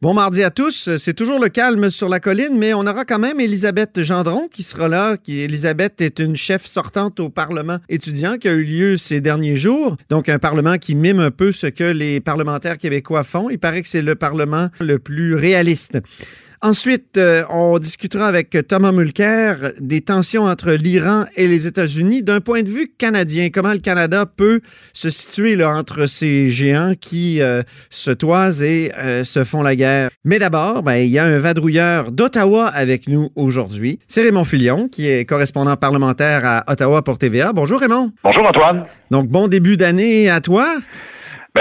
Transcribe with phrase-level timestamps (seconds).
[0.00, 0.96] Bon mardi à tous.
[0.96, 4.62] C'est toujours le calme sur la colline, mais on aura quand même Elisabeth Gendron qui
[4.62, 5.16] sera là.
[5.16, 9.56] Qui, Elisabeth est une chef sortante au Parlement étudiant qui a eu lieu ces derniers
[9.56, 9.96] jours.
[10.08, 13.50] Donc, un Parlement qui mime un peu ce que les parlementaires québécois font.
[13.50, 15.98] Il paraît que c'est le Parlement le plus réaliste.
[16.60, 22.40] Ensuite, euh, on discutera avec Thomas Mulcair des tensions entre l'Iran et les États-Unis d'un
[22.40, 23.48] point de vue canadien.
[23.52, 24.60] Comment le Canada peut
[24.92, 29.76] se situer là, entre ces géants qui euh, se toisent et euh, se font la
[29.76, 30.10] guerre?
[30.24, 34.00] Mais d'abord, ben, il y a un vadrouilleur d'Ottawa avec nous aujourd'hui.
[34.08, 37.52] C'est Raymond Filion, qui est correspondant parlementaire à Ottawa pour TVA.
[37.52, 38.10] Bonjour Raymond.
[38.24, 38.84] Bonjour Antoine.
[39.12, 40.66] Donc, bon début d'année à toi.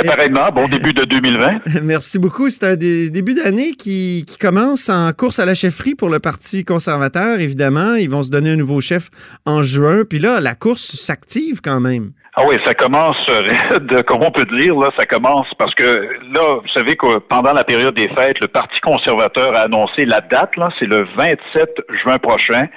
[0.03, 1.81] Ben, pareillement, bon début de 2020.
[1.83, 2.49] Merci beaucoup.
[2.49, 7.39] C'est un début d'année qui, commence en course à la chefferie pour le Parti conservateur,
[7.39, 7.95] évidemment.
[7.95, 9.09] Ils vont se donner un nouveau chef
[9.47, 10.03] en juin.
[10.07, 12.11] Puis là, la course s'active quand même.
[12.35, 16.59] Ah oui, ça commence raide, comme on peut dire, là, ça commence parce que là,
[16.61, 20.55] vous savez que pendant la période des fêtes, le Parti conservateur a annoncé la date,
[20.57, 21.69] là, c'est le 27
[22.03, 22.67] juin prochain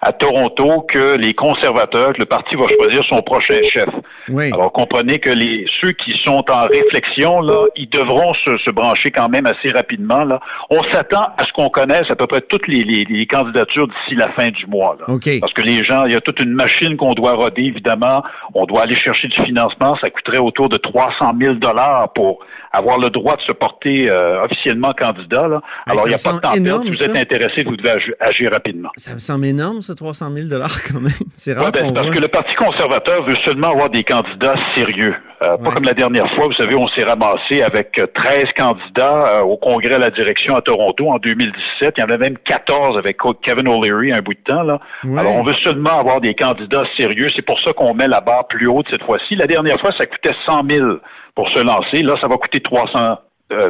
[0.00, 3.88] à Toronto que les conservateurs, que le parti va choisir son prochain chef.
[4.28, 4.50] Oui.
[4.52, 9.10] Alors comprenez que les ceux qui sont en réflexion là, ils devront se, se brancher
[9.10, 10.40] quand même assez rapidement là.
[10.70, 14.14] On s'attend à ce qu'on connaisse à peu près toutes les, les, les candidatures d'ici
[14.14, 14.96] la fin du mois.
[15.00, 15.16] Là.
[15.40, 18.22] Parce que les gens, il y a toute une machine qu'on doit roder évidemment.
[18.54, 19.96] On doit aller chercher du financement.
[20.00, 22.40] Ça coûterait autour de 300 000 dollars pour
[22.72, 25.48] avoir le droit de se porter euh, officiellement candidat.
[25.48, 25.62] Là.
[25.86, 28.50] Alors, il n'y a pas de temps énorme, Si vous êtes intéressé, vous devez agir,
[28.50, 28.90] rapidement.
[28.96, 31.12] Ça me semble énorme, ce 300 000 quand même.
[31.36, 35.14] C'est rare ben, Parce que le Parti conservateur veut seulement avoir des candidats sérieux.
[35.42, 39.44] Euh, pas comme la dernière fois, vous savez, on s'est ramassé avec 13 euh, candidats
[39.44, 41.94] au congrès à la direction à Toronto en 2017.
[41.96, 44.62] Il y en avait même 14 avec Kevin O'Leary un bout de temps.
[44.62, 44.80] Là.
[45.16, 47.28] Alors, on veut seulement avoir des candidats sérieux.
[47.36, 49.36] C'est pour ça qu'on met la barre plus haute cette fois-ci.
[49.36, 50.86] La dernière fois, ça coûtait 100 000
[51.34, 52.02] pour se lancer.
[52.02, 53.18] Là, ça va coûter 300,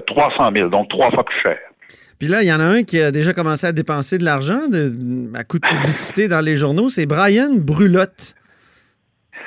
[0.06, 1.58] 300 000, donc trois fois plus cher.
[2.18, 4.60] Puis là, il y en a un qui a déjà commencé à dépenser de l'argent
[5.34, 8.34] à coup de publicité dans les journaux, c'est Brian Brulotte.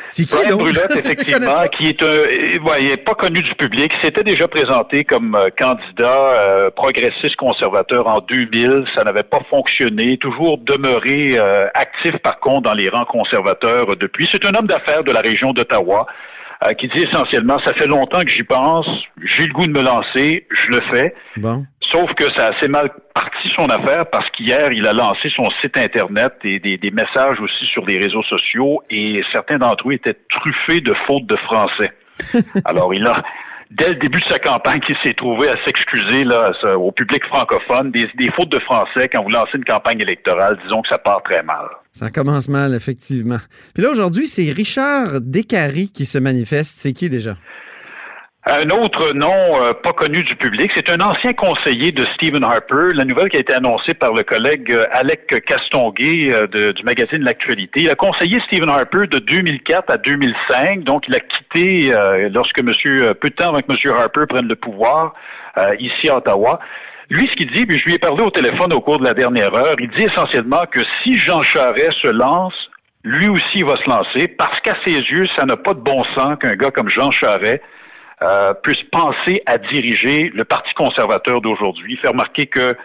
[0.10, 5.04] C'est qui, Brian Brulotte, effectivement, qui est un, pas connu du public, s'était déjà présenté
[5.04, 8.86] comme euh, candidat euh, progressiste conservateur en 2000.
[8.96, 10.18] Ça n'avait pas fonctionné.
[10.18, 14.28] Toujours demeuré euh, actif, par contre, dans les rangs conservateurs depuis.
[14.32, 16.08] C'est un homme d'affaires de la région d'Ottawa.
[16.62, 18.86] Euh, qui dit essentiellement, ça fait longtemps que j'y pense,
[19.24, 21.16] j'ai le goût de me lancer, je le fais.
[21.38, 21.64] Bon.
[21.92, 25.50] Sauf que ça a assez mal parti son affaire parce qu'hier, il a lancé son
[25.62, 29.94] site Internet et des, des messages aussi sur les réseaux sociaux et certains d'entre eux
[29.94, 31.92] étaient truffés de fautes de français.
[32.66, 33.24] Alors, il a,
[33.72, 37.92] dès le début de sa campagne, il s'est trouvé à s'excuser là, au public francophone
[37.92, 40.60] des, des, fautes de français quand vous lancez une campagne électorale.
[40.64, 41.66] Disons que ça part très mal.
[41.92, 43.40] Ça commence mal, effectivement.
[43.74, 46.80] Puis là, aujourd'hui, c'est Richard Descaries qui se manifeste.
[46.80, 47.36] C'est qui déjà?
[48.46, 52.94] Un autre nom euh, pas connu du public, c'est un ancien conseiller de Stephen Harper.
[52.94, 57.22] La nouvelle qui a été annoncée par le collègue euh, Alec Castonguay euh, du magazine
[57.22, 57.82] L'Actualité.
[57.82, 61.92] Il a conseillé Stephen Harper de 2004 à 2005, donc il a quitté
[62.32, 65.14] lorsque Monsieur peu de temps avant que Monsieur Harper prenne le pouvoir
[65.80, 66.60] ici à Ottawa.
[67.10, 69.14] Lui, ce qu'il dit, puis je lui ai parlé au téléphone au cours de la
[69.14, 72.54] dernière heure, il dit essentiellement que si Jean Charest se lance,
[73.04, 76.38] lui aussi va se lancer, parce qu'à ses yeux, ça n'a pas de bon sens
[76.40, 77.62] qu'un gars comme Jean Charest
[78.22, 81.98] euh, puisse penser à diriger le Parti conservateur d'aujourd'hui.
[81.98, 82.76] Faire remarquer que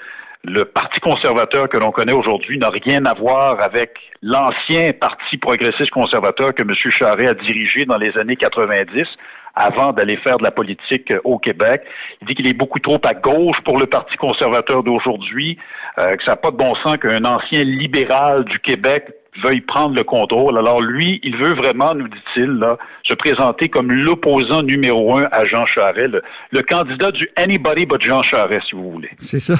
[0.45, 5.91] le Parti conservateur que l'on connaît aujourd'hui n'a rien à voir avec l'ancien Parti progressiste
[5.91, 6.75] conservateur que M.
[6.75, 9.07] Charest a dirigé dans les années 90
[9.55, 11.83] avant d'aller faire de la politique au Québec.
[12.21, 15.59] Il dit qu'il est beaucoup trop à gauche pour le Parti conservateur d'aujourd'hui,
[15.99, 19.13] euh, que ça n'a pas de bon sens qu'un ancien libéral du Québec
[19.43, 20.59] veuille prendre le contrôle.
[20.59, 22.61] Alors lui, il veut vraiment, nous dit-il,
[23.07, 26.17] se présenter comme l'opposant numéro un à Jean Charest,
[26.51, 29.11] le, candidat du anybody but Jean Charest, si vous voulez.
[29.19, 29.57] C'est ça.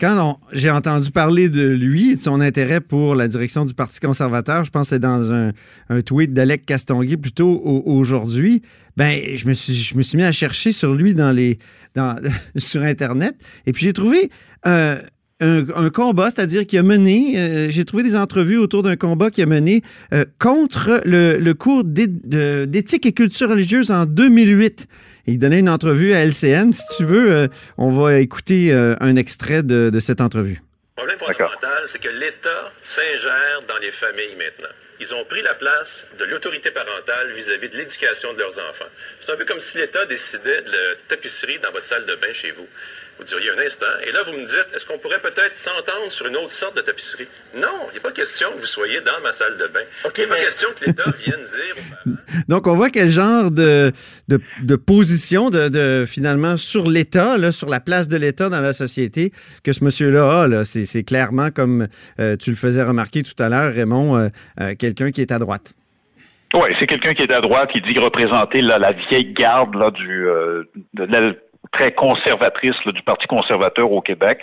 [0.00, 4.00] Quand j'ai entendu parler de lui et de son intérêt pour la direction du Parti
[4.00, 5.50] conservateur, je pense que c'est dans un,
[6.04, 8.62] tweet d'Alec Castonguay plutôt aujourd'hui,
[8.96, 11.58] ben je me suis je me suis mis à chercher sur lui dans les
[11.94, 12.16] dans
[12.56, 13.34] sur internet
[13.66, 14.30] et puis j'ai trouvé
[14.66, 14.96] euh,
[15.40, 19.44] un, combat, c'est-à-dire qu'il a mené, euh, j'ai trouvé des entrevues autour d'un combat qu'il
[19.44, 19.82] a mené
[20.12, 24.86] euh, contre le, cours d'éthique et culture religieuse en 2008.
[25.26, 26.72] il donnait une entrevue à LCN.
[26.72, 30.60] Si tu veux, euh, on va écouter un extrait de, cette entrevue.
[30.96, 34.74] Le problème fondamental, c'est que l'État s'ingère dans les familles maintenant.
[35.00, 38.90] Ils ont pris la place de l'autorité parentale vis-à-vis de l'éducation de leurs enfants.
[39.20, 42.32] C'est un peu comme si l'État décidait de la tapisserie dans votre salle de bain
[42.32, 42.66] chez vous.
[43.18, 43.86] Vous diriez un instant.
[44.06, 46.82] Et là, vous me dites, est-ce qu'on pourrait peut-être s'entendre sur une autre sorte de
[46.82, 47.26] tapisserie?
[47.56, 49.80] Non, il n'est pas question que vous soyez dans ma salle de bain.
[50.04, 52.14] il n'est pas question que l'État vienne dire
[52.48, 53.90] Donc, on voit quel genre de,
[54.28, 59.32] de, position, de, finalement, sur l'État, sur la place de l'État dans la société
[59.64, 60.64] que ce monsieur-là a.
[60.64, 61.88] C'est clairement, comme
[62.20, 64.28] euh, tu le faisais remarquer tout à l'heure, Raymond, euh,
[64.60, 65.74] euh, quelqu'un qui est à droite.
[66.54, 70.26] Oui, c'est quelqu'un qui est à droite, qui dit représenter la vieille garde là, du,
[70.94, 71.32] de la
[71.72, 74.38] très conservatrice du Parti conservateur au Québec.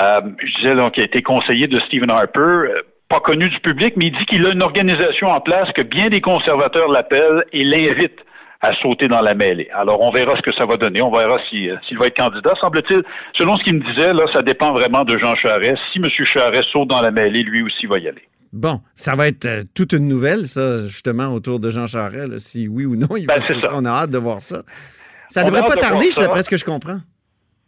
[0.00, 3.60] Euh, je disais donc qu'il a été conseiller de Stephen Harper, euh, pas connu du
[3.60, 7.44] public, mais il dit qu'il a une organisation en place que bien des conservateurs l'appellent
[7.52, 8.20] et l'invitent
[8.62, 9.68] à sauter dans la mêlée.
[9.74, 11.02] Alors, on verra ce que ça va donner.
[11.02, 12.54] On verra euh, s'il va être candidat.
[12.60, 13.02] Semble-t-il,
[13.36, 15.82] selon ce qu'il me disait, là, ça dépend vraiment de Jean Charest.
[15.92, 16.08] Si M.
[16.08, 18.22] Charest saute dans la mêlée, lui aussi va y aller.
[18.52, 22.84] Bon, ça va être toute une nouvelle, ça, justement, autour de Jean Charest, si oui
[22.84, 23.68] ou non il ben, va sauter.
[23.72, 24.62] On a hâte de voir ça.
[25.28, 26.98] Ça ne devrait pas tarder, c'est d'après ce que je comprends.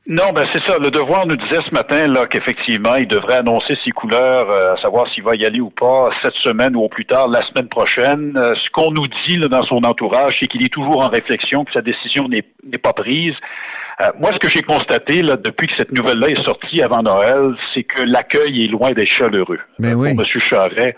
[0.06, 0.76] Non, ben c'est ça.
[0.78, 4.82] Le devoir nous disait ce matin là qu'effectivement, il devrait annoncer ses couleurs, euh, à
[4.82, 7.68] savoir s'il va y aller ou pas cette semaine ou au plus tard la semaine
[7.68, 8.36] prochaine.
[8.36, 11.64] Euh, ce qu'on nous dit là, dans son entourage, c'est qu'il est toujours en réflexion,
[11.64, 12.44] que sa décision n'est
[12.78, 13.34] pas prise.
[14.02, 17.54] Euh, moi, ce que j'ai constaté là, depuis que cette nouvelle-là est sortie avant Noël,
[17.72, 20.14] c'est que l'accueil est loin d'être chaleureux Mais ben oui.
[20.14, 20.40] pour M.
[20.50, 20.96] Charret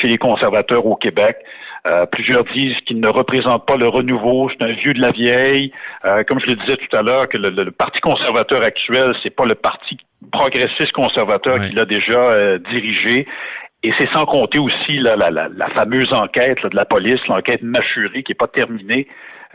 [0.00, 1.36] chez les conservateurs au Québec.
[1.86, 5.72] Euh, plusieurs disent qu'il ne représente pas le renouveau, c'est un vieux de la vieille.
[6.04, 9.44] Euh, comme je le disais tout à l'heure, que le, Parti conservateur actuel, c'est pas
[9.44, 9.96] le Parti
[10.32, 13.26] progressiste conservateur qu'il a déjà euh, dirigé.
[13.84, 18.32] Et c'est sans compter aussi la, la, fameuse enquête de la police, l'enquête mâchurée qui
[18.32, 19.06] n'est pas terminée,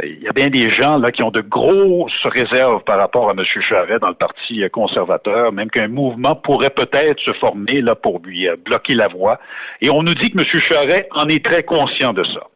[0.03, 3.33] il y a bien des gens là qui ont de grosses réserves par rapport à
[3.33, 3.43] M.
[3.43, 8.47] Charret dans le Parti conservateur, même qu'un mouvement pourrait peut-être se former là pour lui
[8.47, 9.39] euh, bloquer la voie.
[9.81, 10.45] Et on nous dit que M.
[10.67, 12.47] Charret en est très conscient de ça.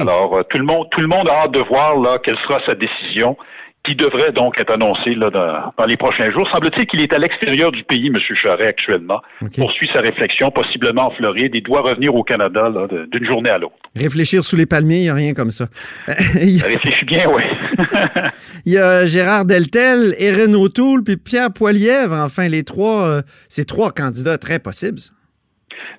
[0.00, 2.60] Alors euh, tout le monde, tout le monde a hâte de voir là quelle sera
[2.66, 3.36] sa décision
[3.84, 6.48] qui devrait donc être annoncé là, dans, les prochains jours.
[6.52, 8.18] Semble-t-il qu'il est à l'extérieur du pays, M.
[8.40, 9.20] Charret, actuellement,
[9.56, 12.70] poursuit sa réflexion, possiblement en Floride, et doit revenir au Canada
[13.10, 13.74] d'une journée à l'autre.
[13.96, 15.66] Réfléchir sous les palmiers, il n'y a rien comme ça.
[16.06, 17.42] ça réfléchit bien, oui.
[18.66, 23.64] il y a Gérard Deltel, Erin O'Toole, puis Pierre Poilièvre, enfin, les trois, euh, ces
[23.64, 25.00] trois candidats très possibles.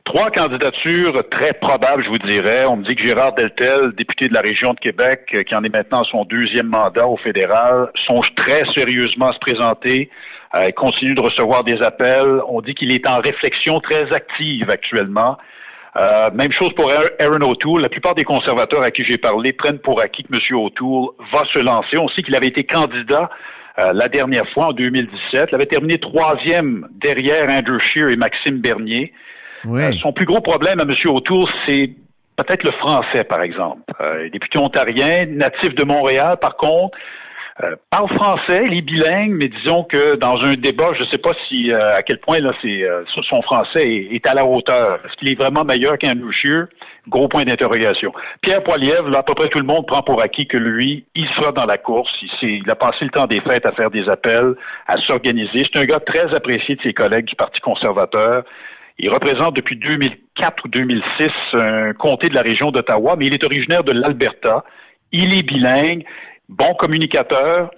[0.05, 2.65] Trois candidatures très probables, je vous dirais.
[2.65, 5.63] On me dit que Gérard Deltel, député de la région de Québec, euh, qui en
[5.63, 10.09] est maintenant son deuxième mandat au fédéral, songe très sérieusement à se présenter.
[10.55, 12.41] Euh, il continue de recevoir des appels.
[12.49, 15.37] On dit qu'il est en réflexion très active actuellement.
[15.95, 17.81] Euh, même chose pour Aaron O'Toole.
[17.81, 20.57] La plupart des conservateurs à qui j'ai parlé prennent pour acquis que M.
[20.57, 21.97] O'Toole va se lancer.
[21.97, 23.29] On sait qu'il avait été candidat
[23.77, 25.49] la dernière fois en 2017.
[25.51, 29.11] Il avait terminé troisième derrière Andrew Scheer et Maxime Bernier.
[29.65, 30.93] Euh, son plus gros problème à M.
[31.05, 31.91] Autour, c'est
[32.35, 33.81] peut-être le français, par exemple.
[34.01, 36.97] Euh, député ontarien, natif de Montréal, par contre,
[37.63, 41.19] euh, parle français, il est bilingue, mais disons que dans un débat, je ne sais
[41.19, 42.83] pas si à quel point là, c'est,
[43.29, 44.99] son français est, à la hauteur.
[45.05, 46.65] Est-ce qu'il est vraiment meilleur qu'un Scheer?
[47.09, 48.13] Gros point d'interrogation.
[48.41, 51.27] Pierre Poilievre, là, à peu près tout le monde prend pour acquis que lui, il
[51.35, 52.09] sera dans la course.
[52.21, 54.55] Il, il a passé le temps des fêtes à faire des appels,
[54.87, 55.67] à s'organiser.
[55.71, 58.45] C'est un gars très apprécié de ses collègues du Parti conservateur.
[58.99, 63.43] Il représente depuis 2004 ou 2006 un comté de la région d'Ottawa, mais il est
[63.43, 64.63] originaire de l'Alberta.
[65.11, 66.05] Il est bilingue,
[66.49, 67.71] bon communicateur,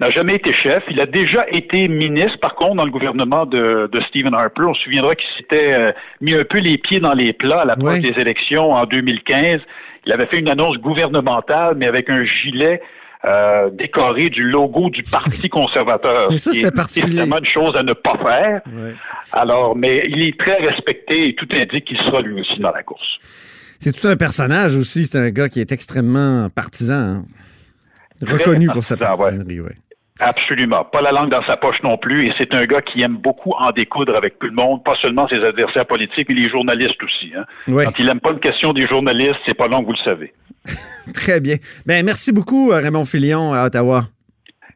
[0.00, 0.82] n'a jamais été chef.
[0.90, 4.62] Il a déjà été ministre, par contre, dans le gouvernement de, Stephen Harper.
[4.62, 7.64] On se souviendra qu'il s'était euh, mis un peu les pieds dans les plats à
[7.64, 9.60] l'approche des élections en 2015.
[10.06, 12.80] Il avait fait une annonce gouvernementale, mais avec un gilet
[13.24, 16.30] euh, décoré du logo du Parti conservateur.
[16.30, 17.22] Mais ça, c'était particulier.
[17.22, 18.62] une chose à ne pas faire.
[19.32, 22.82] Alors, mais il est très respecté et tout indique qu'il sera lui aussi dans la
[22.82, 23.18] course.
[23.78, 25.04] C'est tout un personnage aussi.
[25.04, 26.94] C'est un gars qui est extrêmement partisan.
[26.94, 27.24] Hein.
[28.22, 29.72] Reconnu pour sa partisanerie, oui.
[30.20, 30.84] Absolument.
[30.84, 32.26] Pas la langue dans sa poche non plus.
[32.26, 35.28] Et c'est un gars qui aime beaucoup en découdre avec tout le monde, pas seulement
[35.28, 37.32] ses adversaires politiques, mais les journalistes aussi.
[37.36, 37.44] Hein.
[37.66, 40.32] Quand il n'aime pas une question des journalistes, c'est pas long, vous le savez.
[41.14, 41.56] Très bien.
[41.86, 44.04] Ben, merci beaucoup, euh, Raymond Filion, à Ottawa.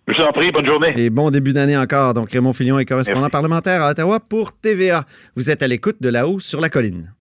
[0.07, 0.93] Je vous en prie, bonne journée.
[0.97, 2.13] Et bon début d'année encore.
[2.13, 5.05] Donc, Raymond Filion est correspondant parlementaire à Ottawa pour TVA.
[5.35, 7.15] Vous êtes à l'écoute de là-haut sur la colline.